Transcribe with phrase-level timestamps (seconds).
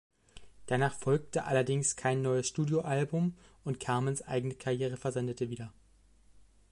[0.65, 5.71] Danach folgte allerdings kein neues Studio-Album, und Carmens eigene Karriere versandete wieder.